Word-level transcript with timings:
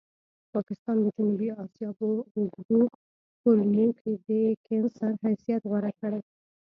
پاکستان 0.53 0.97
د 1.01 1.05
جنوبي 1.15 1.49
اسیا 1.63 1.89
په 1.97 2.03
اوږدو 2.35 2.81
کولمو 3.41 3.87
کې 3.99 4.11
د 4.27 4.29
کېنسر 4.65 5.11
حیثیت 5.23 5.61
غوره 5.69 5.91
کړی. 6.01 6.19